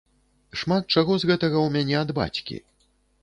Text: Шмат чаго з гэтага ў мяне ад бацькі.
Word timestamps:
Шмат 0.61 0.83
чаго 0.95 1.17
з 1.23 1.29
гэтага 1.31 1.57
ў 1.63 1.69
мяне 1.75 1.95
ад 2.03 2.09
бацькі. 2.21 2.57